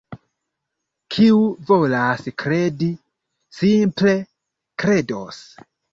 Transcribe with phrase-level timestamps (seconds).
[1.15, 2.89] Kiu volas kredi,
[3.59, 4.17] simple
[4.85, 5.45] kredos.